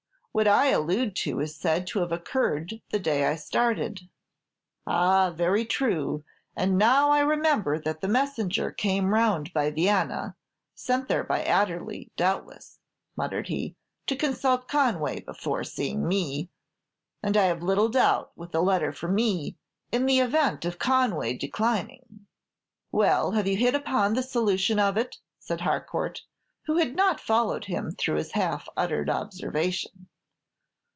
[0.33, 4.07] What I allude to is said to have occurred the day I started."
[4.87, 6.23] "Ah, very true;
[6.55, 10.37] and now I remember that the messenger came round by Vienna,
[10.73, 12.79] sent there by Adderley, doubtless,"
[13.17, 13.75] muttered he,
[14.07, 16.49] "to consult Conway before seeing me;
[17.21, 19.57] and, I have little doubt, with a letter for me
[19.91, 22.25] in the event of Conway declining."
[22.89, 26.21] "Well, have you hit upon the solution of it?" said Har court,
[26.67, 30.07] who had not followed him through his half uttered observation.